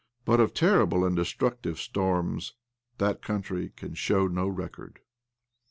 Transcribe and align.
But 0.25 0.39
of 0.39 0.55
terrible 0.55 1.05
and 1.05 1.15
destructive 1.15 1.77
storms 1.79 2.55
that 2.97 3.21
country 3.21 3.69
can 3.75 3.93
show 3.93 4.25
no 4.27 4.47
record. 4.47 5.01